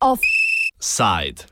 Offside. 0.00 1.44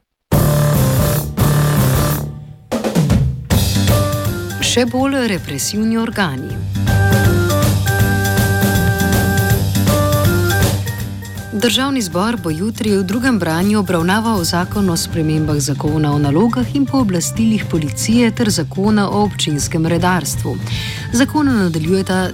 Še 4.64 4.86
bolj 4.90 5.26
represivni 5.30 5.98
organi. 6.00 6.83
Državni 11.64 12.02
zbor 12.02 12.36
bo 12.36 12.50
jutri 12.50 12.90
v 12.96 13.02
drugem 13.02 13.38
branju 13.38 13.78
obravnaval 13.78 14.44
zakon 14.44 14.90
o 14.90 14.96
spremembah 14.96 15.56
zakona 15.58 16.12
o 16.12 16.18
nalogah 16.18 16.74
in 16.76 16.84
pooblastilih 16.86 17.64
policije 17.70 18.30
ter 18.30 18.50
zakona 18.50 19.08
o 19.10 19.22
občinskem 19.24 19.86
redarstvu. 19.86 20.56
Zakona 21.12 21.52
nadaljujeta 21.52 22.28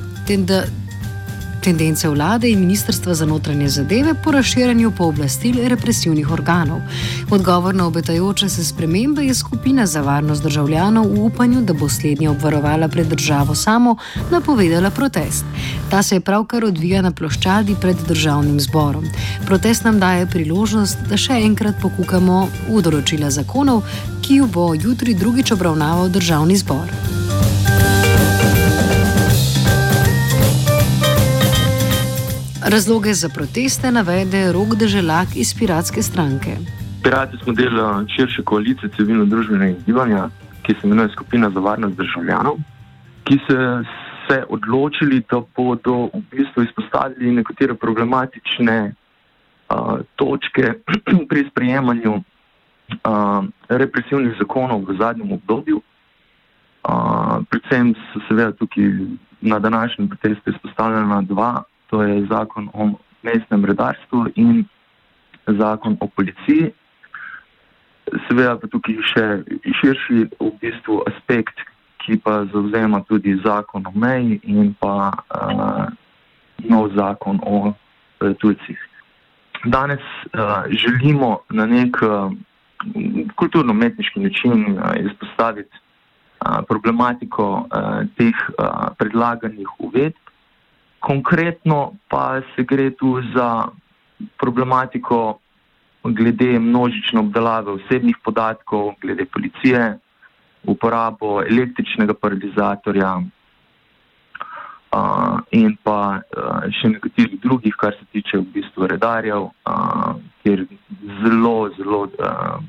tendence 1.63 2.09
vlade 2.09 2.51
in 2.51 2.61
ministrstva 2.61 3.15
za 3.15 3.27
notranje 3.27 3.69
zadeve 3.69 4.15
po 4.25 4.31
razširjanju 4.31 4.91
pooblastil 4.91 5.69
represivnih 5.69 6.31
organov. 6.31 6.81
Odgovor 7.31 7.75
na 7.75 7.87
obetajoče 7.87 8.49
se 8.49 8.65
spremembe 8.65 9.25
je 9.25 9.35
skupina 9.35 9.87
za 9.87 10.01
varnost 10.01 10.43
državljanov 10.43 11.07
v 11.07 11.25
upanju, 11.25 11.61
da 11.61 11.73
bo 11.73 11.89
slednja 11.89 12.31
obvarovala 12.31 12.89
pred 12.89 13.07
državo 13.07 13.55
samo, 13.55 13.97
napovedala 14.31 14.91
protest. 14.91 15.45
Ta 15.91 16.03
se 16.03 16.17
je 16.17 16.21
pravkar 16.21 16.65
odvija 16.65 17.03
na 17.03 17.13
ploščadi 17.13 17.77
pred 17.81 17.97
državnim 18.09 18.61
zborom. 18.61 19.05
Protest 19.47 19.85
nam 19.85 20.01
daje 20.01 20.27
priložnost, 20.27 20.99
da 21.09 21.17
še 21.17 21.33
enkrat 21.33 21.81
pokukamo 21.83 22.49
v 22.69 22.83
določila 22.83 23.31
zakonov, 23.31 23.83
ki 24.23 24.43
jo 24.43 24.47
bo 24.47 24.73
jutri 24.75 25.15
drugič 25.15 25.53
obravnaval 25.53 26.09
državni 26.09 26.57
zbor. 26.57 27.20
Razloge 32.65 33.15
za 33.15 33.29
proteste 33.29 33.93
navede 33.93 34.53
Rok 34.53 34.77
Deželak 34.77 35.29
iz 35.35 35.55
Piratske 35.59 36.03
stranke. 36.03 36.57
Pirati 37.03 37.37
smo 37.43 37.53
del 37.53 37.81
eh, 37.81 38.05
širše 38.17 38.43
koalicije 38.43 38.91
civilno-družbenega 38.97 39.79
gibanja, 39.87 40.29
ki 40.63 40.75
se 40.81 40.87
imenuje 40.87 41.09
Skupina 41.09 41.51
za 41.51 41.61
varnost 41.61 41.97
državljanov, 41.97 42.57
ki 43.25 43.39
se 43.49 43.57
se 44.31 44.45
odločili, 44.49 45.23
da 45.31 45.41
bodo 45.57 46.11
v 46.15 46.23
bistvu 46.31 46.63
izpostavili 46.63 47.33
nekatere 47.35 47.75
problematične 47.75 48.93
uh, 48.93 49.99
točke 50.17 50.75
pri 51.31 51.47
sprejemanju 51.51 52.15
uh, 52.15 53.45
represivnih 53.69 54.37
zakonov 54.39 54.85
v 54.87 54.97
zadnjem 55.01 55.33
obdobju. 55.33 55.83
Uh, 56.85 57.43
predvsem 57.51 57.95
so 58.13 58.23
seveda 58.29 58.53
tukaj 58.53 58.85
na 59.41 59.59
današnjem 59.59 60.09
protestu 60.09 60.51
izpostavljena 60.51 61.23
dva 61.23 61.63
to 61.91 62.03
je 62.03 62.27
zakon 62.31 62.71
o 62.73 62.91
mestnem 63.23 63.65
redarstvu 63.65 64.27
in 64.35 64.65
zakon 65.47 65.97
o 66.01 66.07
policiji. 66.07 66.71
Seveda 68.27 68.57
pa 68.59 68.71
tukaj 68.71 68.97
še 69.11 69.27
širši 69.81 70.23
v 70.39 70.51
bistvu 70.63 71.03
aspekt, 71.11 71.59
ki 72.01 72.17
pa 72.25 72.45
zauzema 72.53 73.03
tudi 73.09 73.37
zakon 73.45 73.87
o 73.87 73.93
meji 73.95 74.41
in 74.43 74.73
pa 74.81 75.11
uh, 75.11 75.91
nov 76.71 76.95
zakon 76.97 77.43
o 77.45 77.71
uh, 77.71 77.75
tujcih. 78.41 78.79
Danes 79.67 80.01
uh, 80.33 80.65
želimo 80.71 81.43
na 81.51 81.67
nek 81.67 82.01
uh, 82.03 82.33
kulturno-metniški 83.37 84.21
način 84.21 84.79
uh, 84.79 84.97
izpostaviti 84.97 85.77
uh, 85.77 86.65
problematiko 86.69 87.47
uh, 87.69 88.03
teh 88.17 88.35
uh, 88.57 88.91
predlaganih 88.99 89.69
uvedb, 89.79 90.30
Konkretno 91.01 91.95
pa 92.09 92.41
se 92.55 92.65
gre 92.65 92.91
tu 92.91 93.17
za 93.35 93.69
problematiko 94.37 95.39
glede 96.05 96.59
množične 96.59 97.21
obdelave 97.21 97.71
osebnih 97.71 98.17
podatkov, 98.25 98.95
glede 99.01 99.25
policije, 99.25 99.99
uporabo 100.65 101.43
električnega 101.43 102.15
paralizatorja 102.15 103.17
uh, 103.17 103.25
in 105.51 105.77
pa 105.83 106.21
uh, 106.21 106.69
še 106.81 106.89
nekaterih 106.95 107.41
drugih, 107.41 107.75
kar 107.81 107.97
se 107.97 108.05
tiče 108.13 108.39
v 108.39 108.47
bistvu 108.55 108.87
redarjev, 108.93 109.49
uh, 109.49 110.13
kjer 110.43 110.67
zelo, 111.23 111.71
zelo 111.79 112.03
uh, 112.09 112.61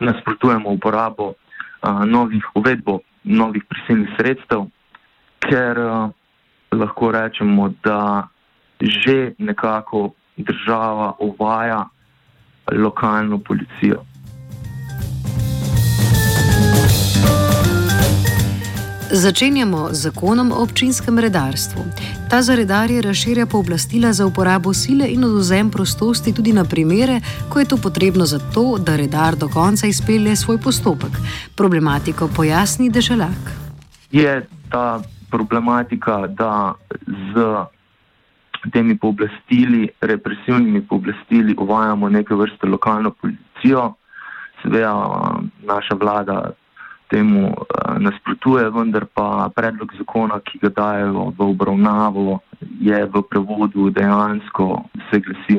nasprotujemo 0.00 0.70
uporabo 0.76 1.32
uh, 1.32 2.04
novih 2.04 2.44
uvedbo, 2.54 3.00
novih 3.24 3.64
prisilnih 3.68 4.12
sredstev, 4.18 4.68
ker 5.48 5.78
uh, 5.78 6.10
lahko 6.72 7.10
rečemo, 7.12 7.72
da 7.84 8.28
že 8.80 9.32
nekako 9.38 10.10
država 10.36 11.12
uvaja 11.18 11.88
lokalno 12.72 13.38
policijo. 13.38 14.04
Začenjamo 19.10 19.88
z 19.92 20.00
zakonom 20.00 20.52
o 20.52 20.62
občinskem 20.62 21.18
redarstvu. 21.18 21.80
Ta 22.30 22.42
za 22.42 22.54
redarje 22.54 23.02
razširja 23.02 23.46
pooblastila 23.46 24.12
za 24.12 24.26
uporabo 24.26 24.74
sile 24.74 25.08
in 25.08 25.24
oduzem 25.24 25.70
prostosti 25.70 26.32
tudi 26.32 26.52
na 26.52 26.64
primere, 26.64 27.20
ko 27.48 27.58
je 27.58 27.64
to 27.64 27.76
potrebno 27.76 28.26
za 28.26 28.38
to, 28.54 28.76
da 28.78 28.96
redar 28.96 29.36
do 29.36 29.48
konca 29.48 29.86
izpelje 29.86 30.36
svoj 30.36 30.58
postopek. 30.58 31.10
Problematiko 31.56 32.28
pojasni 32.36 32.90
Deželak. 32.90 33.52
Je 34.12 34.46
ta 34.70 35.00
problematika, 35.30 36.26
da 36.26 36.74
z 37.06 37.66
temi 38.72 38.98
pooblastili, 38.98 39.88
represivnimi 40.00 40.82
pooblastili, 40.82 41.54
uvajamo 41.58 42.08
neke 42.08 42.34
vrste 42.34 42.66
lokalno 42.66 43.10
policijo. 43.10 43.94
Seveda 44.62 44.94
naša 45.62 45.94
vlada 45.94 46.50
temu 47.10 47.48
eh, 47.48 47.98
nasprotuje, 47.98 48.70
vendar 48.70 49.06
pa 49.14 49.48
predlog 49.54 49.92
zakona, 49.98 50.40
ki 50.40 50.58
ga 50.62 50.68
dajo 50.68 51.32
v 51.38 51.40
obravnavo, 51.40 52.40
je 52.80 53.04
v 53.04 53.22
prevodu 53.30 53.90
dejansko 53.90 54.84
se 55.10 55.20
glasi 55.20 55.56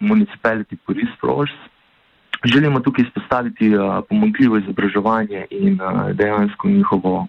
Municipality 0.00 0.76
Police 0.86 1.12
Force. 1.20 1.56
Želimo 2.44 2.80
tukaj 2.80 3.04
izpostaviti 3.04 3.74
eh, 3.74 3.78
pomankljivo 4.08 4.58
izobraževanje 4.58 5.46
in 5.50 5.80
eh, 5.80 6.12
dejansko 6.14 6.68
njihovo 6.68 7.26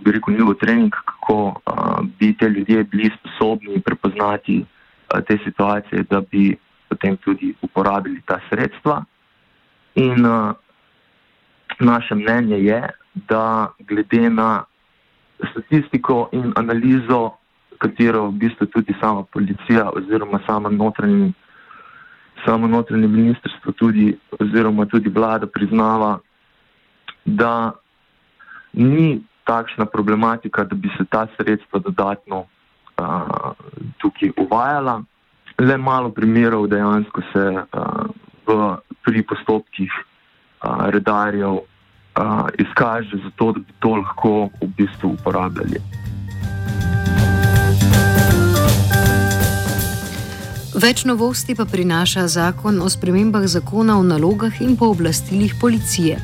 bi 0.00 0.12
rekel, 0.12 0.34
njihov 0.34 0.54
trening, 0.54 0.92
kako 0.92 1.36
uh, 1.46 2.06
bi 2.18 2.36
te 2.38 2.48
ljudje 2.48 2.84
bili 2.84 3.10
sposobni 3.18 3.80
prepoznati 3.80 4.64
uh, 4.64 5.20
te 5.28 5.38
situacije, 5.44 6.04
da 6.10 6.20
bi 6.20 6.56
potem 6.88 7.16
tudi 7.16 7.54
uporabili 7.62 8.20
ta 8.26 8.40
sredstva. 8.50 9.04
In 9.94 10.26
uh, 10.26 10.52
naše 11.80 12.14
mnenje 12.14 12.58
je, 12.58 12.88
da 13.14 13.72
glede 13.78 14.30
na 14.30 14.64
statistiko 15.50 16.28
in 16.32 16.52
analizo, 16.56 17.30
katero 17.78 18.28
v 18.28 18.32
bistvu 18.32 18.66
tudi 18.66 18.94
sama 19.00 19.22
policija 19.22 19.90
oziroma 19.96 20.40
sama 20.46 20.70
notranje. 20.70 21.32
Samo 22.46 22.66
notranje 22.68 23.08
ministrstvo 23.08 23.72
tudi, 23.72 24.18
oziroma 24.40 24.86
tudi 24.86 25.08
vlada 25.08 25.46
priznava, 25.46 26.18
da 27.24 27.72
ni 28.72 29.22
takšna 29.44 29.86
problematika, 29.86 30.64
da 30.64 30.74
bi 30.74 30.88
se 30.98 31.04
ta 31.10 31.26
sredstva 31.36 31.78
dodatno 31.78 32.44
uh, 32.44 33.52
tukaj 33.98 34.32
uvajala. 34.36 35.02
Le 35.58 35.76
malo 35.78 36.10
primerov 36.10 36.66
dejansko 36.66 37.22
se 37.32 37.44
uh, 37.52 38.06
v, 38.46 38.76
pri 39.04 39.22
postopkih 39.22 39.92
uh, 39.92 40.88
redarjev 40.90 41.60
uh, 41.60 42.48
izkaže 42.58 43.16
za 43.24 43.30
to, 43.36 43.52
da 43.52 43.60
bi 43.60 43.72
to 43.78 43.94
lahko 43.96 44.34
v 44.62 44.72
bistvu 44.76 45.14
uporabljali. 45.20 45.80
Več 50.74 51.04
novosti 51.06 51.54
pa 51.54 51.62
prinaša 51.70 52.24
zakon 52.28 52.80
o 52.82 52.88
spremembah 52.90 53.44
zakona 53.46 53.94
o 53.94 54.02
nalogah 54.02 54.56
in 54.60 54.72
pooblastilih 54.76 55.52
policije. 55.60 56.16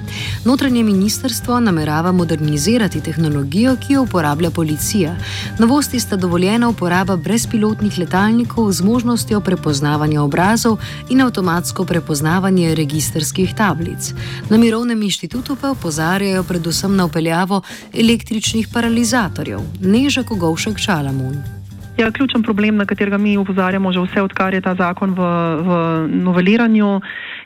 Notranje 0.45 0.83
ministrstvo 0.83 1.61
namerava 1.61 2.11
modernizirati 2.13 3.01
tehnologijo, 3.01 3.77
ki 3.79 3.93
jo 3.93 4.03
uporablja 4.03 4.51
policija. 4.51 5.13
Novosti 5.59 6.01
sta 6.01 6.17
dovoljena 6.17 6.69
uporaba 6.69 7.17
brezpilotnih 7.17 7.99
letalnikov 7.99 8.73
z 8.73 8.83
možnostjo 8.83 9.41
prepoznavanja 9.41 10.23
obrazov 10.23 10.81
in 11.11 11.23
avtomatsko 11.23 11.85
prepoznavanje 11.85 12.75
registerskih 12.75 13.55
tablic. 13.55 14.11
Na 14.51 14.59
Mirovnem 14.59 15.03
inštitutu 15.03 15.57
pa 15.61 15.71
opozarjajo 15.71 16.43
predvsem 16.43 16.97
na 16.97 17.07
upeljavo 17.07 17.63
električnih 17.95 18.69
paralizatorjev. 18.75 19.61
Neža 19.81 20.27
Kogovšek 20.27 20.79
Šalamun. 20.79 21.60
Ja, 22.01 22.11
ključen 22.11 22.43
problem, 22.43 22.77
na 22.77 22.87
katerega 22.89 23.19
mi 23.19 23.37
upozarjamo 23.37 23.93
že 23.93 24.01
vse, 24.01 24.23
odkar 24.23 24.55
je 24.55 24.61
ta 24.65 24.73
zakon 24.75 25.13
v, 25.13 25.21
v 25.61 25.69
noveliranju, 26.09 27.01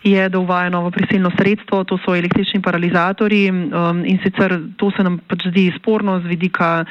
je, 0.05 0.29
da 0.29 0.39
uvaja 0.39 0.71
novo 0.71 0.93
prisilno 0.95 1.33
sredstvo, 1.35 1.83
to 1.85 1.99
so 2.05 2.15
električni 2.15 2.63
paralizatori 2.63 3.51
um, 3.51 4.05
in 4.07 4.21
sicer 4.23 4.55
to 4.77 4.93
se 4.95 5.03
nam 5.03 5.19
pač 5.19 5.49
zdi 5.51 5.73
sporno 5.79 6.21
z 6.21 6.31
vidika 6.31 6.85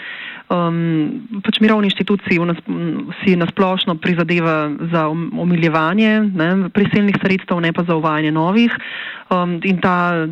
um, 0.53 1.41
pač 1.43 1.59
mirovni 1.63 1.89
inštituciji 1.89 2.39
nas, 2.45 2.59
si 3.21 3.35
nasplošno 3.39 3.95
prizadeva 4.01 4.69
za 4.91 5.07
omiljevanje 5.09 6.11
ne, 6.29 6.69
prisilnih 6.73 7.17
sredstev, 7.21 7.59
ne 7.63 7.73
pa 7.73 7.83
za 7.83 7.97
uvajanje 7.97 8.31
novih. 8.31 8.71
Um, 9.33 9.57
in 9.65 9.79
ta, 9.81 10.27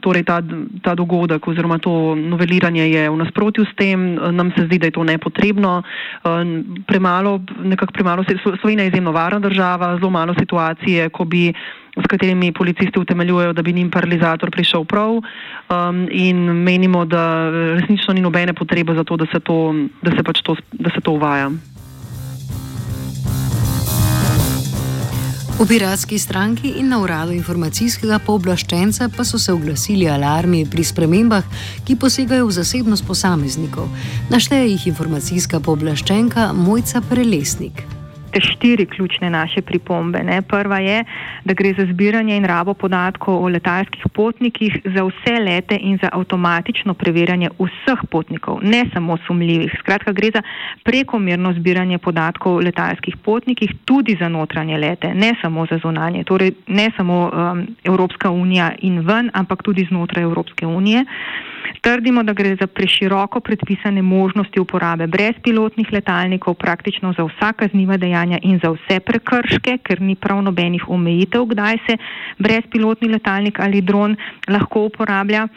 torej 0.00 0.24
ta, 0.24 0.40
ta 0.82 0.94
dogodek 0.96 1.44
oziroma 1.48 1.78
to 1.82 2.14
noveliranje 2.16 2.86
je 2.88 3.02
v 3.10 3.16
nasprotju 3.20 3.66
s 3.68 3.74
tem, 3.76 4.14
nam 4.16 4.52
se 4.56 4.64
zdi, 4.66 4.78
da 4.78 4.88
je 4.88 4.96
to 4.96 5.04
nepotrebno. 5.04 5.82
Um, 6.24 6.80
premalo, 6.86 7.40
nekako 7.62 7.92
premalo, 7.92 8.24
Slovenija 8.60 8.88
je 8.88 8.94
izjemno 8.94 9.12
varna 9.12 9.38
država, 9.38 9.96
zelo 9.98 10.10
malo 10.10 10.34
situacije, 10.38 11.08
ko 11.08 11.24
bi 11.24 11.52
s 12.02 12.06
katerimi 12.06 12.52
policisti 12.52 12.98
utemeljujejo, 12.98 13.52
da 13.52 13.62
bi 13.62 13.72
njim 13.72 13.90
paralizator 13.90 14.50
prišel 14.50 14.84
prav 14.84 15.10
um, 15.18 16.06
in 16.10 16.36
menimo, 16.36 17.04
da 17.04 17.50
resnično 17.50 18.14
ni 18.14 18.20
nobene 18.20 18.52
potrebe 18.54 18.94
za 18.94 19.04
to, 19.04 19.16
da 19.16 19.26
se 19.32 19.40
to, 19.40 19.74
da 20.02 20.16
se 20.16 20.22
pač 20.22 20.42
to, 20.42 20.56
da 20.72 20.90
se 20.90 21.00
to 21.00 21.12
uvaja. 21.12 21.50
V 25.58 25.66
piratski 25.66 26.18
stranki 26.18 26.68
in 26.78 26.86
na 26.88 27.00
uradu 27.02 27.34
informacijskega 27.34 28.20
pooblaščenca 28.22 29.08
pa 29.16 29.26
so 29.26 29.42
se 29.42 29.50
oglasili 29.52 30.06
alarmi 30.06 30.62
pri 30.70 30.86
spremembah, 30.86 31.42
ki 31.82 31.98
posegajo 31.98 32.46
v 32.46 32.54
zasebnost 32.60 33.06
posameznikov. 33.06 33.90
Našteje 34.30 34.70
jih 34.70 34.86
informacijska 34.94 35.58
pooblaščenka 35.58 36.52
Mojca 36.54 37.02
Prelesnik 37.10 37.97
te 38.32 38.40
štiri 38.40 38.86
ključne 38.86 39.30
naše 39.30 39.62
pripombe. 39.62 40.18
Ne. 40.22 40.42
Prva 40.42 40.78
je, 40.78 41.04
da 41.44 41.54
gre 41.54 41.74
za 41.78 41.86
zbiranje 41.92 42.36
in 42.36 42.44
rabo 42.44 42.74
podatkov 42.74 43.44
o 43.44 43.48
letalskih 43.48 44.02
potnikih 44.14 44.80
za 44.84 45.04
vse 45.04 45.40
lete 45.40 45.78
in 45.80 45.98
za 46.02 46.08
avtomatično 46.12 46.94
preverjanje 46.94 47.50
vseh 47.58 48.00
potnikov, 48.10 48.58
ne 48.62 48.84
samo 48.92 49.16
sumljivih. 49.26 49.72
Skratka, 49.80 50.12
gre 50.12 50.30
za 50.34 50.42
prekomerno 50.84 51.52
zbiranje 51.52 51.98
podatkov 51.98 52.54
o 52.54 52.60
letalskih 52.60 53.16
potnikih 53.16 53.70
tudi 53.84 54.16
za 54.20 54.28
notranje 54.28 54.76
lete, 54.78 55.14
ne 55.14 55.34
samo 55.42 55.66
za 55.70 55.78
zunanje. 55.82 56.24
Torej, 56.24 56.52
ne 56.66 56.90
samo 56.96 57.30
um, 57.32 57.66
Evropska 57.84 58.30
unija 58.30 58.72
in 58.82 59.00
ven, 59.00 59.30
ampak 59.34 59.62
tudi 59.62 59.86
znotraj 59.88 60.22
Evropske 60.22 60.66
unije. 60.66 61.04
Trdimo, 61.80 62.22
da 62.22 62.32
gre 62.32 62.56
za 62.60 62.66
preširoko 62.66 63.40
predpisane 63.40 64.02
možnosti 64.02 64.60
uporabe 64.60 65.06
brezpilotnih 65.06 65.92
letalnikov 65.92 66.54
praktično 66.54 67.12
za 67.12 67.24
vsa 67.24 67.52
kazniva 67.52 67.96
dejanja 67.96 68.17
in 68.24 68.58
za 68.62 68.70
vse 68.70 69.00
prekrške, 69.00 69.78
ker 69.82 70.00
ni 70.00 70.14
prav 70.14 70.42
nobenih 70.42 70.88
omejitev, 70.88 71.46
kdaj 71.46 71.76
se 71.86 71.96
brezpilotni 72.38 73.08
letalnik 73.08 73.60
ali 73.60 73.80
dron 73.80 74.16
lahko 74.48 74.86
uporablja 74.88 75.48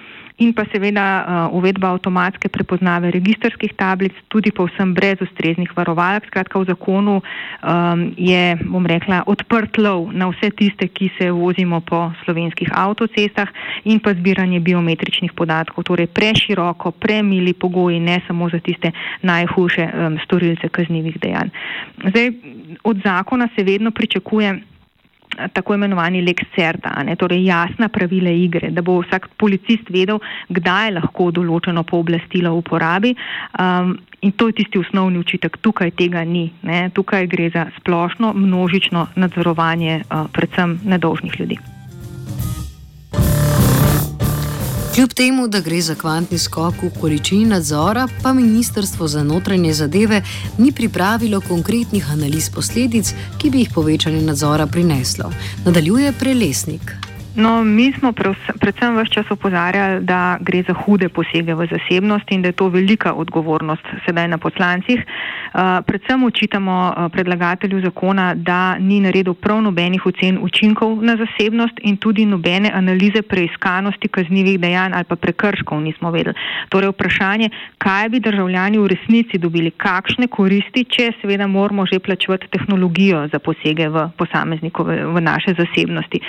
in 0.42 0.54
pa 0.58 0.66
seveda 0.74 1.06
uh, 1.06 1.58
uvedba 1.58 1.92
avtomatske 1.94 2.50
prepoznave 2.50 3.12
registerskih 3.14 3.76
tablic, 3.78 4.16
tudi 4.28 4.50
povsem 4.50 4.94
brez 4.98 5.22
ustreznih 5.22 5.70
varovalk. 5.78 6.26
Skratka, 6.32 6.60
v 6.60 6.70
zakonu 6.72 7.20
um, 7.22 8.02
je, 8.18 8.58
bom 8.66 8.86
rekla, 8.86 9.22
odprt 9.30 9.78
lov 9.78 10.10
na 10.18 10.32
vse 10.34 10.50
tiste, 10.58 10.90
ki 10.90 11.12
se 11.20 11.30
vozimo 11.30 11.82
po 11.86 12.10
slovenskih 12.26 12.74
avtocestah 12.74 13.54
in 13.86 14.02
pa 14.02 14.16
zbiranje 14.18 14.60
biometričnih 14.66 15.38
podatkov, 15.38 15.86
torej 15.86 16.10
preširoko, 16.10 16.92
premili 16.98 17.54
pogoji, 17.54 18.02
ne 18.02 18.18
samo 18.26 18.50
za 18.50 18.60
tiste 18.60 18.92
najhujše 19.22 19.86
um, 19.86 20.18
storilce 20.26 20.74
kaznjivih 20.74 21.22
dejanj. 21.22 21.54
Zdaj, 22.10 22.28
od 22.84 22.98
zakona 23.06 23.50
se 23.56 23.64
vedno 23.64 23.92
pričakuje, 23.92 24.71
tako 25.54 25.74
imenovani 25.74 26.22
lex 26.22 26.44
certa, 26.56 26.94
ne, 27.04 27.16
torej 27.16 27.46
jasna 27.46 27.90
pravila 27.90 28.30
igre, 28.30 28.72
da 28.72 28.82
bo 28.82 29.00
vsak 29.02 29.30
policist 29.38 29.90
vedel, 29.90 30.20
kdaj 30.50 30.96
lahko 30.98 31.32
določeno 31.32 31.84
pooblastilo 31.88 32.54
uporabi. 32.58 33.16
Um, 33.60 33.98
in 34.22 34.32
to 34.38 34.52
je 34.52 34.60
tisti 34.62 34.80
osnovni 34.80 35.20
učitek. 35.20 35.58
Tukaj 35.62 35.96
tega 35.98 36.24
ni. 36.24 36.52
Ne. 36.68 36.90
Tukaj 36.94 37.28
gre 37.28 37.50
za 37.50 37.68
splošno 37.80 38.34
množično 38.38 39.08
nadzorovanje 39.16 40.02
uh, 40.04 40.28
predvsem 40.34 40.80
nedolžnih 40.86 41.40
ljudi. 41.40 41.81
Kljub 44.96 45.14
temu, 45.14 45.48
da 45.48 45.60
gre 45.60 45.82
za 45.82 45.96
kvantni 45.96 46.38
skok 46.40 46.82
v 46.84 46.90
količini 47.02 47.46
nadzora, 47.46 48.08
pa 48.24 48.34
Ministrstvo 48.34 49.08
za 49.08 49.24
notranje 49.24 49.74
zadeve 49.74 50.22
ni 50.58 50.72
pripravilo 50.72 51.42
konkretnih 51.42 52.12
analiz 52.12 52.50
posledic, 52.50 53.14
ki 53.38 53.50
bi 53.50 53.64
jih 53.64 53.72
povečanje 53.76 54.22
nadzora 54.22 54.68
prineslo. 54.68 55.32
Nadaljuje 55.66 56.12
prelesnik. 56.20 57.11
No, 57.36 57.64
mi 57.64 57.94
smo 58.00 58.12
predvsem 58.60 58.98
vse 58.98 59.14
čas 59.14 59.32
opozarjali, 59.32 60.04
da 60.04 60.38
gre 60.42 60.64
za 60.68 60.74
hude 60.74 61.10
posege 61.10 61.54
v 61.56 61.68
zasebnost 61.72 62.32
in 62.32 62.42
da 62.42 62.50
je 62.50 62.58
to 62.60 62.68
velika 62.68 63.14
odgovornost 63.14 63.88
sedaj 64.06 64.28
na 64.28 64.38
poslancih. 64.38 65.00
Uh, 65.00 65.62
predvsem 65.88 66.24
očitamo 66.24 66.94
uh, 66.98 67.12
predlagatelju 67.12 67.82
zakona, 67.82 68.34
da 68.36 68.78
ni 68.80 69.00
naredil 69.00 69.34
prav 69.34 69.62
nobenih 69.62 70.06
ocen 70.06 70.40
učinkov 70.42 71.04
na 71.04 71.16
zasebnost 71.16 71.80
in 71.82 71.98
tudi 71.98 72.26
nobene 72.26 72.72
analize 72.74 73.22
preiskanosti 73.22 74.08
kaznjivih 74.08 74.60
dejanj 74.60 74.92
ali 74.94 75.04
pa 75.04 75.16
prekrškov 75.16 75.82
nismo 75.82 76.12
vedeli. 76.12 76.36
Torej 76.70 76.90
vprašanje, 76.90 77.50
kaj 77.78 78.10
bi 78.10 78.20
državljani 78.20 78.78
v 78.78 78.88
resnici 78.88 79.38
dobili, 79.38 79.72
kakšne 79.72 80.28
koristi, 80.28 80.84
če 80.84 81.12
seveda 81.22 81.48
moramo 81.48 81.86
že 81.86 82.00
plačevati 82.00 82.48
tehnologijo 82.48 83.28
za 83.32 83.40
posege 83.40 83.88
v 83.90 84.10
posameznikove, 84.18 85.06
v 85.06 85.22
naše 85.22 85.56
zasebnosti. 85.56 86.20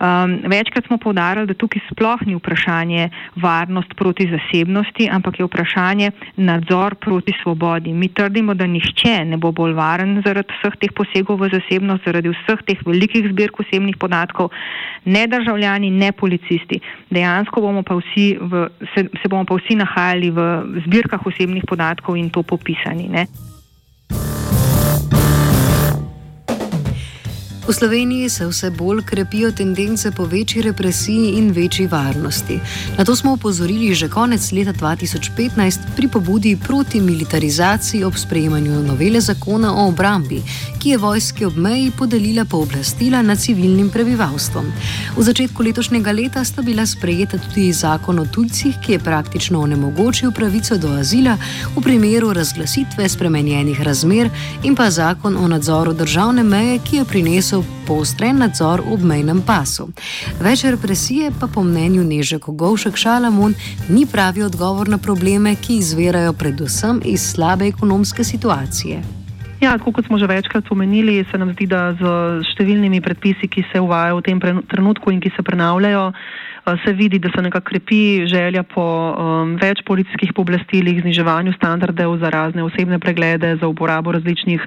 Um, 0.00 0.41
večkrat 0.48 0.86
smo 0.86 0.98
povdarjali, 0.98 1.46
da 1.46 1.54
tukaj 1.54 1.82
sploh 1.90 2.20
ni 2.26 2.34
vprašanje 2.34 3.10
varnost 3.36 3.94
proti 3.96 4.28
zasebnosti, 4.30 5.08
ampak 5.12 5.38
je 5.38 5.46
vprašanje 5.46 6.10
nadzor 6.36 6.94
proti 6.94 7.32
svobodi. 7.42 7.92
Mi 7.92 8.08
trdimo, 8.08 8.54
da 8.54 8.66
nihče 8.66 9.24
ne 9.24 9.36
bo 9.36 9.52
bolj 9.52 9.72
varen 9.72 10.22
zaradi 10.26 10.54
vseh 10.58 10.76
teh 10.80 10.92
posegov 10.96 11.40
v 11.40 11.50
zasebnost, 11.52 12.04
zaradi 12.06 12.32
vseh 12.32 12.64
teh 12.66 12.82
velikih 12.86 13.30
zbirk 13.32 13.60
osebnih 13.60 13.96
podatkov, 13.96 14.50
ne 15.04 15.26
državljani, 15.26 15.90
ne 15.90 16.12
policisti. 16.12 16.80
Dejansko 17.10 17.60
bomo 17.60 17.82
pa 17.82 17.94
vsi 18.00 18.36
v, 18.40 18.68
se, 18.94 19.08
se 19.22 19.28
bomo 19.28 19.44
pa 19.44 19.56
vsi 19.60 19.78
nahajali 19.78 20.30
v 20.30 20.50
zbirkah 20.86 21.26
osebnih 21.26 21.64
podatkov 21.68 22.16
in 22.16 22.30
to 22.30 22.42
popisani. 22.42 23.08
Ne? 23.08 23.26
V 27.62 27.72
Sloveniji 27.72 28.28
se 28.28 28.46
vse 28.46 28.70
bolj 28.70 29.02
krepijo 29.06 29.52
tendence 29.52 30.10
po 30.10 30.24
večji 30.24 30.62
represiji 30.62 31.28
in 31.38 31.50
večji 31.50 31.86
varnosti. 31.86 32.58
Na 32.98 33.04
to 33.04 33.16
smo 33.16 33.32
upozorili 33.32 33.94
že 33.94 34.08
konec 34.08 34.52
leta 34.52 34.72
2015 34.72 35.78
pri 35.96 36.08
pobudi 36.08 36.56
proti 36.56 37.00
militarizaciji 37.00 38.04
ob 38.04 38.14
sprejemanju 38.16 38.82
novele 38.82 39.20
zakona 39.20 39.74
o 39.74 39.88
obrambi, 39.88 40.42
ki 40.78 40.90
je 40.90 40.98
vojski 40.98 41.44
ob 41.44 41.56
meji 41.56 41.92
podelila 41.98 42.44
pooblastila 42.44 43.22
nad 43.22 43.38
civilnim 43.38 43.90
prebivalstvom. 43.90 44.72
V 45.16 45.22
začetku 45.22 45.62
letošnjega 45.62 46.12
leta 46.12 46.44
sta 46.44 46.62
bila 46.62 46.86
sprejeta 46.86 47.38
tudi 47.38 47.72
zakon 47.72 48.18
o 48.18 48.26
tujcih, 48.26 48.74
ki 48.82 48.92
je 48.92 48.98
praktično 48.98 49.60
onemogočil 49.60 50.32
pravico 50.32 50.78
do 50.78 50.88
azila 50.98 51.36
v 51.76 51.82
primeru 51.82 52.32
razglasitve 52.32 53.08
spremenjenih 53.08 53.80
razmer 53.80 54.30
in 54.62 54.74
pa 54.74 54.90
zakon 54.90 55.36
o 55.36 55.48
nadzoru 55.48 55.92
državne 55.92 56.42
meje, 56.42 56.78
ki 56.78 56.96
je 56.96 57.04
prinesel 57.04 57.51
so 57.52 57.60
poostren 57.84 58.40
nadzor 58.40 58.80
v 58.80 58.96
obmejnem 58.96 59.42
pasu. 59.44 59.90
Več 60.40 60.64
represije 60.64 61.28
pa 61.36 61.44
po 61.52 61.60
mnenju 61.60 62.00
Neže 62.00 62.38
Kogovšek 62.40 62.96
Šalamun 62.96 63.52
ni 63.92 64.06
pravi 64.08 64.40
odgovor 64.40 64.88
na 64.88 64.96
probleme, 64.96 65.52
ki 65.60 65.76
izvirajo 65.82 66.32
predvsem 66.32 67.02
iz 67.04 67.20
slabe 67.20 67.68
ekonomske 67.68 68.24
situacije. 68.24 69.02
Ja, 69.60 69.76
tako 69.76 69.92
kot 69.92 70.08
smo 70.08 70.18
že 70.18 70.26
večkrat 70.26 70.70
omenili, 70.72 71.24
se 71.30 71.38
nam 71.38 71.52
zdi, 71.52 71.68
da 71.68 71.92
z 71.92 72.02
številnimi 72.54 73.04
predpisi, 73.04 73.46
ki 73.52 73.68
se 73.68 73.84
uvajajo 73.84 74.22
v 74.22 74.24
tem 74.24 74.40
trenutku 74.40 75.12
in 75.12 75.20
ki 75.20 75.30
se 75.36 75.44
prenavljajo, 75.44 76.08
se 76.84 76.92
vidi, 76.92 77.18
da 77.18 77.28
se 77.34 77.42
nekako 77.42 77.64
krepi 77.64 78.26
želja 78.26 78.62
po 78.62 78.82
um, 78.82 79.56
več 79.58 79.82
policijskih 79.86 80.32
pooblastilih, 80.34 81.00
zniževanju 81.02 81.52
standardov 81.52 82.18
za 82.18 82.30
razne 82.30 82.62
osebne 82.62 82.98
preglede, 82.98 83.56
za 83.56 83.66
uporabo 83.66 84.12
različnih 84.12 84.62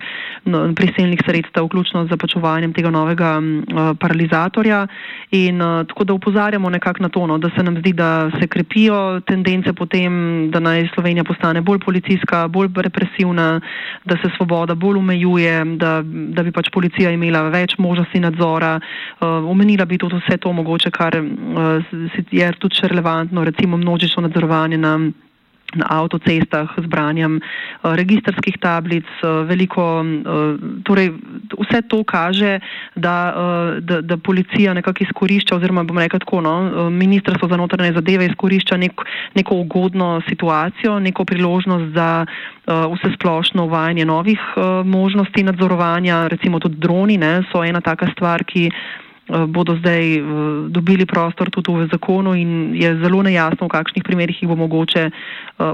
no, 0.45 0.73
prisilnih 0.75 1.19
sredstev, 1.25 1.65
vključno 1.65 2.05
z 2.05 2.09
zapačovanjem 2.09 2.73
tega 2.73 2.91
novega 2.91 3.37
uh, 3.39 3.95
paralizatorja. 3.99 4.87
In 5.31 5.61
uh, 5.61 5.85
tako 5.87 6.03
da 6.03 6.13
upozarjamo 6.13 6.69
nekako 6.69 7.03
na 7.03 7.09
to, 7.09 7.27
no, 7.27 7.37
da 7.37 7.49
se 7.55 7.63
nam 7.63 7.77
zdi, 7.79 7.93
da 7.93 8.31
se 8.39 8.47
krepijo 8.47 9.21
tendence 9.27 9.73
potem, 9.73 10.51
da 10.51 10.59
naj 10.59 10.89
Slovenija 10.93 11.23
postane 11.23 11.61
bolj 11.61 11.79
policijska, 11.79 12.47
bolj 12.47 12.69
represivna, 12.75 13.61
da 14.05 14.17
se 14.17 14.29
svoboda 14.35 14.75
bolj 14.75 14.97
omejuje, 14.97 15.65
da, 15.79 16.01
da 16.05 16.43
bi 16.43 16.51
pač 16.51 16.69
policija 16.73 17.11
imela 17.11 17.47
več 17.49 17.77
možnosti 17.77 18.19
nadzora. 18.19 18.75
Uh, 18.75 19.47
omenila 19.47 19.85
bi 19.85 19.97
tudi 19.97 20.19
vse 20.19 20.37
to 20.37 20.51
mogoče, 20.51 20.91
kar 20.91 21.15
uh, 21.23 21.85
je 22.32 22.51
tudi 22.60 22.75
relevantno, 22.84 23.44
recimo 23.44 23.77
množično 23.77 24.22
nadzorovanje 24.22 24.77
na 24.77 25.00
na 25.75 25.86
avtocestah 25.89 26.72
z 26.77 26.88
branjem 26.88 27.42
registrskih 27.84 28.56
tablic, 28.62 29.06
veliko, 29.50 30.06
torej 30.88 31.12
vse 31.51 31.82
to 31.89 32.04
kaže, 32.04 32.60
da, 32.96 33.15
da, 33.82 34.01
da 34.01 34.18
policija 34.18 34.74
nekako 34.74 35.04
izkorišča, 35.04 35.56
oziroma 35.56 35.84
bom 35.84 36.00
rekel 36.00 36.20
tako, 36.20 36.42
no, 36.42 36.89
ministrstvo 36.89 37.50
za 37.50 37.58
notranje 37.58 37.94
zadeve 37.94 38.25
izkorišča 38.25 38.77
nek, 38.77 39.01
neko 39.36 39.56
ugodno 39.65 40.22
situacijo, 40.30 41.00
neko 41.00 41.25
priložnost 41.25 41.94
za 41.94 42.25
vse 42.65 43.13
splošno 43.20 43.65
uvajanje 43.65 44.06
novih 44.06 44.39
možnosti 44.86 45.44
nadzorovanja, 45.44 46.27
recimo 46.27 46.60
tudi 46.60 46.80
droni 46.80 47.18
ne, 47.18 47.42
so 47.51 47.63
ena 47.63 47.82
taka 47.82 48.08
stvar, 48.15 48.44
ki 48.44 48.70
Eh, 48.70 49.04
bodo 49.27 49.75
zdaj 49.75 50.17
eh, 50.17 50.24
dobili 50.70 51.05
prostor 51.05 51.50
tudi 51.50 51.74
v 51.74 51.89
zakonu 51.89 52.36
in 52.38 52.75
je 52.77 52.94
zelo 53.01 53.24
nejasno, 53.25 53.65
v 53.65 53.74
kakšnih 53.74 54.03
primerjih 54.05 54.41
jih 54.41 54.50
bo 54.50 54.55
mogoče 54.55 55.10
eh, 55.10 55.12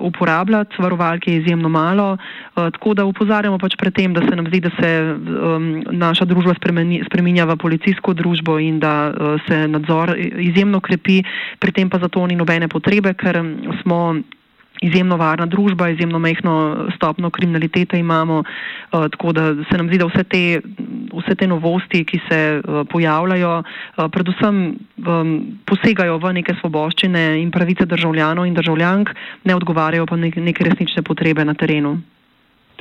uporabljati. 0.01 0.79
Varovalke 0.79 1.31
je 1.31 1.41
izjemno 1.41 1.70
malo, 1.70 2.17
tako 2.55 2.93
da 2.93 3.05
upozarjamo 3.05 3.58
pač 3.58 3.75
pred 3.75 3.93
tem, 3.93 4.13
da 4.13 4.22
se 4.22 4.36
nam 4.36 4.48
zdi, 4.48 4.60
da 4.60 4.70
se 4.79 4.89
naša 5.91 6.25
družba 6.25 6.53
spreminja 7.05 7.46
v 7.46 7.58
policijsko 7.58 8.13
družbo 8.13 8.60
in 8.60 8.79
da 8.79 9.12
se 9.48 9.67
nadzor 9.67 10.15
izjemno 10.17 10.79
krepi, 10.79 11.24
pri 11.60 11.72
tem 11.72 11.89
pa 11.89 12.00
zato 12.00 12.27
ni 12.27 12.36
nobene 12.36 12.67
potrebe, 12.67 13.13
ker 13.13 13.41
smo 13.81 14.22
izjemno 14.81 15.17
varna 15.17 15.45
družba, 15.45 15.89
izjemno 15.89 16.19
mehko 16.19 16.51
stopno 16.95 17.29
kriminalitete 17.29 18.00
imamo, 18.00 18.39
uh, 18.39 19.05
tako 19.13 19.33
da 19.33 19.53
se 19.69 19.77
nam 19.77 19.88
zdi, 19.88 19.97
da 20.01 20.07
vse 20.09 20.23
te, 20.23 20.61
vse 21.13 21.35
te 21.35 21.47
novosti, 21.47 22.03
ki 22.05 22.19
se 22.29 22.39
uh, 22.57 22.81
pojavljajo, 22.89 23.53
uh, 23.61 24.05
predvsem 24.11 24.61
um, 25.05 25.33
posegajo 25.69 26.17
v 26.17 26.33
neke 26.41 26.55
svoboščine 26.59 27.25
in 27.41 27.51
pravice 27.51 27.85
državljanov 27.85 28.47
in 28.50 28.57
državljank, 28.57 29.13
ne 29.45 29.55
odgovarjajo 29.55 30.05
pa 30.09 30.17
nek, 30.17 30.38
neke 30.41 30.65
resnične 30.65 31.05
potrebe 31.05 31.45
na 31.45 31.53
terenu. 31.53 32.00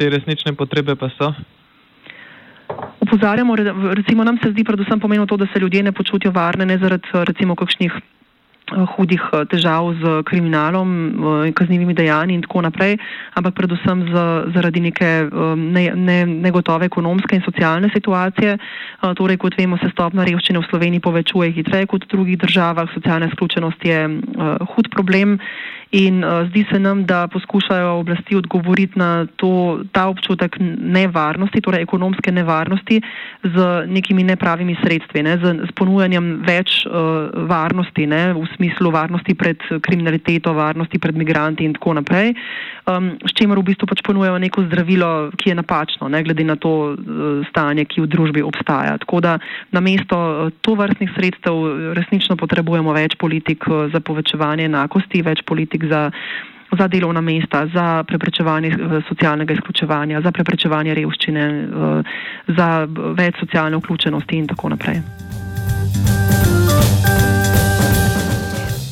Te 0.01 0.09
resnične 0.09 0.55
potrebe 0.57 0.97
pa 0.97 1.11
so? 1.19 1.35
Upozarjamo, 3.01 3.57
recimo 3.97 4.25
nam 4.25 4.39
se 4.39 4.53
zdi 4.53 4.65
predvsem 4.65 5.01
pomenilo 5.01 5.27
to, 5.27 5.37
da 5.37 5.47
se 5.53 5.61
ljudje 5.61 5.83
ne 5.83 5.93
počutijo 5.93 6.33
varne, 6.33 6.67
ne 6.67 6.79
zaradi 6.79 7.09
recimo 7.27 7.57
kakšnih 7.59 7.93
Eh, 7.93 8.20
hudih 8.97 9.23
eh, 9.33 9.45
težav 9.51 9.93
z 10.01 10.23
kriminalom, 10.29 10.89
eh, 11.47 11.53
kaznjivimi 11.53 11.95
dejanji 11.95 12.35
in 12.35 12.43
tako 12.43 12.63
naprej, 12.63 12.99
ampak 13.35 13.55
predvsem 13.55 14.07
z, 14.09 14.25
zaradi 14.55 14.81
neke 14.81 15.11
ne, 15.57 15.85
ne, 15.95 16.19
negotove 16.27 16.87
ekonomske 16.87 17.37
in 17.37 17.43
socialne 17.43 17.91
situacije. 17.95 18.59
Torej, 19.17 19.37
kot 19.41 19.57
vemo, 19.59 19.79
se 19.81 19.91
stopna 19.93 20.25
revščine 20.25 20.61
v 20.61 20.69
Sloveniji 20.69 21.01
povečuje 21.01 21.53
hitreje 21.57 21.87
kot 21.91 22.05
v 22.05 22.11
drugih 22.13 22.39
državah, 22.39 22.91
socialna 22.95 23.31
izključenost 23.31 23.85
je 23.85 23.99
hud 24.75 24.91
problem 24.93 25.39
In 25.91 26.23
uh, 26.23 26.47
zdi 26.49 26.67
se 26.71 26.79
nam, 26.79 27.03
da 27.07 27.29
poskušajo 27.29 27.99
oblasti 27.99 28.37
odgovoriti 28.37 28.99
na 28.99 29.27
to, 29.37 29.81
ta 29.93 30.07
občutek 30.07 30.57
nevarnosti, 30.79 31.61
torej 31.61 31.83
ekonomske 31.83 32.33
nevarnosti, 32.33 33.01
z 33.43 33.87
nekimi 33.87 34.23
nepravimi 34.25 34.77
sredstvi, 34.83 35.23
ne, 35.23 35.35
z, 35.43 35.67
z 35.67 35.75
ponujanjem 35.75 36.29
več 36.47 36.85
uh, 36.87 37.27
varnosti, 37.51 38.07
ne, 38.07 38.31
v 38.39 38.47
smislu 38.55 38.93
varnosti 38.95 39.35
pred 39.35 39.59
kriminaliteto, 39.83 40.55
varnosti 40.55 40.99
pred 41.03 41.19
migranti 41.19 41.67
in 41.67 41.75
tako 41.75 41.97
naprej, 41.99 42.37
um, 42.87 43.11
s 43.27 43.35
čimer 43.35 43.59
v 43.59 43.67
bistvu 43.73 43.91
pač 43.91 44.05
ponujajo 44.07 44.39
neko 44.39 44.69
zdravilo, 44.69 45.35
ki 45.43 45.51
je 45.51 45.59
napačno, 45.59 46.07
ne 46.07 46.23
glede 46.23 46.47
na 46.47 46.55
to 46.55 46.95
uh, 46.95 47.43
stanje, 47.51 47.89
ki 47.91 48.07
v 48.07 48.11
družbi 48.15 48.47
obstaja. 48.47 48.95
Tako 49.03 49.25
da 49.27 49.35
na 49.75 49.83
mesto 49.83 50.15
uh, 50.15 50.55
to 50.63 50.79
vrstnih 50.79 51.11
sredstev 51.19 51.93
resnično 51.99 52.39
potrebujemo 52.39 52.95
več 52.95 53.19
politik 53.19 53.67
uh, 53.67 53.91
za 53.91 53.99
povečevanje 53.99 54.71
enakosti, 54.71 55.27
več 55.27 55.43
politik 55.43 55.80
politik 55.81 55.89
za, 55.89 56.11
za 56.79 56.89
delovna 56.89 57.21
mesta, 57.21 57.67
za 57.75 58.05
preprečevanje 58.05 58.69
eh, 58.69 59.01
socialnega 59.09 59.55
izključevanja, 59.55 60.21
za 60.21 60.33
preprečevanje 60.33 60.95
revščine, 60.95 61.41
eh, 61.41 62.03
za 62.57 62.87
več 63.17 63.35
socialne 63.41 63.77
vključenosti 63.77 64.37
in 64.37 64.47
tako 64.47 64.69
naprej. 64.69 65.03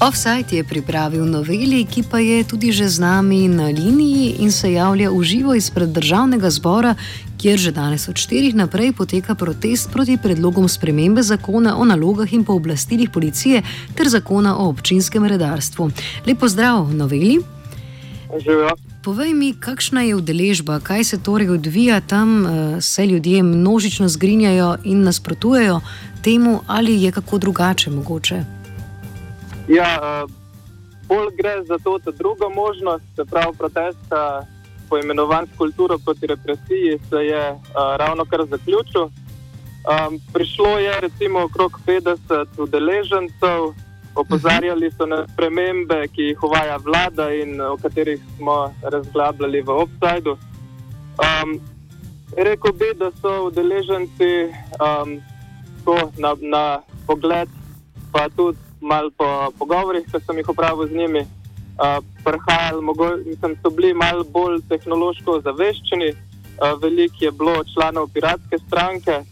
Offside 0.01 0.57
je 0.57 0.65
pripravil 0.65 1.25
noveli, 1.27 1.85
ki 1.85 2.05
pa 2.11 2.19
je 2.23 2.45
tudi 2.45 2.71
že 2.73 2.87
z 2.87 3.01
nami 3.01 3.49
na 3.49 3.67
liniji 3.67 4.39
in 4.39 4.53
se 4.53 4.73
javlja 4.73 5.11
v 5.11 5.23
živo 5.23 5.55
izpred 5.55 5.91
državnega 5.91 6.51
zbora, 6.51 6.95
kjer 7.39 7.59
že 7.59 7.73
danes 7.73 8.09
od 8.09 8.17
4 8.17 8.55
naprej 8.55 8.93
poteka 8.93 9.35
protest 9.35 9.93
proti 9.93 10.19
predlogom 10.23 10.69
spremembe 10.69 11.23
zakona 11.23 11.77
o 11.79 11.85
nalogah 11.85 12.33
in 12.33 12.45
pooblastilih 12.45 13.11
policije 13.11 13.63
ter 13.95 14.09
zakona 14.09 14.59
o 14.59 14.69
občinskem 14.69 15.25
redarstvu. 15.25 15.91
Lepo 16.27 16.49
zdrav, 16.49 16.91
noveli. 16.95 17.39
Živijo. 18.39 18.77
Povej 19.05 19.33
mi, 19.35 19.55
kakšna 19.55 20.03
je 20.03 20.17
udeležba, 20.17 20.81
kaj 20.81 21.05
se 21.05 21.19
torej 21.23 21.49
odvija 21.49 22.01
tam, 22.01 22.47
eh, 22.47 22.81
se 22.81 23.07
ljudje 23.07 23.43
množično 23.43 24.09
zgrinjajo 24.09 24.77
in 24.85 25.03
nasprotujejo 25.03 25.81
temu, 26.23 26.61
ali 26.67 27.03
je 27.03 27.13
kako 27.13 27.39
drugače 27.39 27.91
mogoče. 27.91 28.45
Ja, 29.69 30.01
uh, 30.01 30.31
bolj 31.09 31.29
gre 31.37 31.65
za 31.65 31.79
to, 31.85 31.99
da 31.99 32.11
druga 32.11 32.49
možnost, 32.49 33.05
se 33.17 33.25
pravi 33.25 33.57
protesta, 33.59 34.47
poimenovan 34.89 35.47
s 35.47 35.59
kulturo 35.59 35.99
proti 35.99 36.27
represiji, 36.27 36.99
se 37.11 37.17
je 37.17 37.51
uh, 37.53 37.61
ravno 37.97 38.25
kar 38.25 38.47
zaključil. 38.51 39.03
Um, 39.03 40.21
prišlo 40.33 40.79
je 40.79 41.01
recimo 41.01 41.43
okrog 41.45 41.81
50 41.87 42.47
udeležencev, 42.59 43.73
opozarjali 44.15 44.91
so 44.91 45.07
na 45.07 45.27
spremembe, 45.33 46.09
ki 46.09 46.23
jih 46.23 46.43
uvaja 46.43 46.77
vlada 46.77 47.31
in 47.33 47.61
o 47.61 47.77
katerih 47.77 48.21
smo 48.37 48.75
razglabljali 48.83 49.63
v 49.63 49.71
obsajdu. 49.71 50.37
Um, 51.19 51.61
Rekl 52.37 52.73
bi, 52.73 52.93
da 52.95 53.11
so 53.21 53.47
udeleženci 53.47 54.53
um, 54.79 55.21
na, 56.17 56.35
na 56.41 56.81
pogled, 57.07 57.49
pa 58.13 58.29
tudi 58.29 58.59
malo 58.81 59.11
po 59.17 59.53
pogovorih, 59.59 60.05
ki 60.05 60.21
sem 60.27 60.37
jih 60.37 60.49
opravil 60.49 60.87
z 60.87 60.95
njimi, 60.95 61.27
uh, 61.79 62.05
prihajali, 62.25 62.83
mislim, 63.27 63.57
so 63.63 63.71
bili 63.71 63.95
malo 63.95 64.25
bolj 64.25 64.61
tehnološko 64.69 65.41
zaveščeni, 65.45 66.11
uh, 66.13 66.83
veliko 66.83 67.17
je 67.21 67.31
bilo 67.31 67.65
članov 67.75 68.09
piratske 68.15 68.59
stranke. 68.67 69.23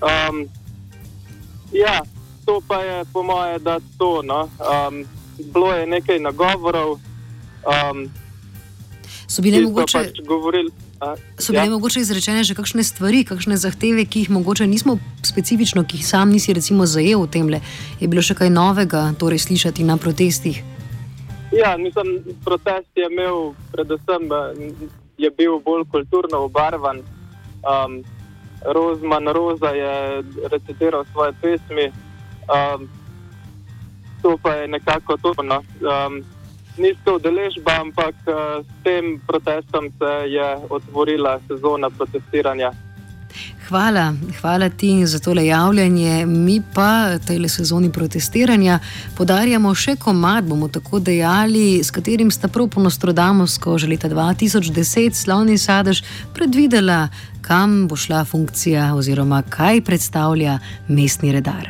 Um, 0.00 0.48
ja, 1.72 2.00
to 2.46 2.60
pa 2.68 2.82
je 2.82 3.04
po 3.12 3.22
moje, 3.22 3.58
da 3.58 3.80
to. 3.98 4.22
No? 4.22 4.48
Um, 4.58 5.04
bilo 5.52 5.72
je 5.72 5.86
nekaj 5.86 6.18
nagovorov. 6.18 6.98
Um, 7.66 8.10
so 9.26 9.42
bile 9.42 9.60
mogoče. 9.60 9.98
Pač 9.98 10.26
govorili, 10.26 10.72
So 11.38 11.52
bile 11.52 11.64
ja. 11.64 11.70
mogoče 11.70 12.00
izrečene 12.00 12.44
že 12.44 12.54
kakšne 12.54 12.82
stvari, 12.82 13.22
kakšne 13.24 13.56
zahteve, 13.56 14.02
ki 14.04 14.24
jih 14.24 14.30
mogoče 14.30 14.66
nismo 14.66 14.98
specifično, 15.22 15.84
ki 15.84 15.96
jih 15.96 16.06
sam 16.06 16.30
nisi 16.30 16.52
recimo 16.52 16.86
zajel 16.86 17.22
v 17.22 17.30
tem 17.30 17.48
le. 17.48 17.60
Je 18.00 18.08
bilo 18.08 18.22
še 18.22 18.34
kaj 18.34 18.50
novega, 18.50 19.12
torej 19.18 19.38
slišati 19.46 19.86
na 19.86 19.96
protestih? 19.96 20.58
Ja, 21.58 21.76
mislim, 21.76 22.24
protest 22.44 22.88
je 22.94 23.06
imel 23.10 23.52
predvsem, 23.72 24.22
je 25.18 25.30
bil 25.30 25.58
bolj 25.58 25.84
kulturno 25.90 26.38
obarvan. 26.38 26.98
Um, 26.98 28.04
Rozman 28.64 29.28
Roza 29.28 29.68
je 29.68 30.22
recitiral 30.50 31.04
svoje 31.12 31.32
pesmi, 31.42 31.86
um, 32.46 32.88
to 34.22 34.38
pa 34.42 34.54
je 34.54 34.68
nekako 34.68 35.16
to. 35.16 35.34
No. 35.42 35.56
Um, 35.56 36.22
nizka 36.76 37.12
udeležba, 37.12 37.72
ampak 37.80 38.14
uh, 38.26 38.62
s 38.62 38.84
tem 38.84 39.20
protestom 39.26 39.90
se 39.98 40.30
je 40.30 40.56
otvorila 40.70 41.40
sezona 41.48 41.90
protestiranja. 41.90 42.72
Hvala, 43.68 44.14
hvala 44.40 44.68
ti 44.68 45.06
za 45.06 45.18
tole 45.18 45.46
javljanje. 45.46 46.26
Mi 46.26 46.62
pa 46.74 47.18
tej 47.18 47.48
sezoni 47.48 47.92
protestiranja 47.92 48.78
podarjamo 49.16 49.74
še 49.74 49.96
komad, 49.96 50.44
bomo 50.48 50.68
tako 50.68 50.98
dejali, 51.04 51.84
s 51.84 51.90
katerim 51.92 52.30
sta 52.30 52.48
prav 52.48 52.70
po 52.72 52.80
Nostrodamovsko 52.80 53.76
že 53.78 53.90
leta 53.90 54.08
2010 54.08 55.12
slavni 55.12 55.58
sadež 55.58 56.00
predvidela, 56.34 57.08
kam 57.42 57.88
bo 57.88 57.96
šla 57.96 58.24
funkcija 58.24 58.94
oziroma 58.94 59.42
kaj 59.42 59.80
predstavlja 59.84 60.58
mestni 60.88 61.32
redar. 61.32 61.66